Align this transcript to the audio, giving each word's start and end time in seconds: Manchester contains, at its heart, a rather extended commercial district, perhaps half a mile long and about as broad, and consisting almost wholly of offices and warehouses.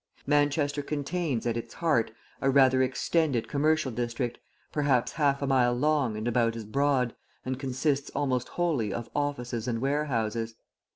Manchester 0.25 0.81
contains, 0.81 1.45
at 1.45 1.55
its 1.55 1.75
heart, 1.75 2.09
a 2.41 2.49
rather 2.49 2.81
extended 2.81 3.47
commercial 3.47 3.91
district, 3.91 4.39
perhaps 4.71 5.11
half 5.11 5.43
a 5.43 5.45
mile 5.45 5.75
long 5.75 6.17
and 6.17 6.27
about 6.27 6.55
as 6.55 6.65
broad, 6.65 7.13
and 7.45 7.59
consisting 7.59 8.11
almost 8.15 8.49
wholly 8.49 8.91
of 8.91 9.11
offices 9.15 9.67
and 9.67 9.79
warehouses. 9.79 10.55